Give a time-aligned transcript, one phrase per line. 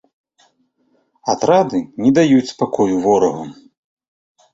[1.33, 3.45] Атрады не даюць спакою ворагу.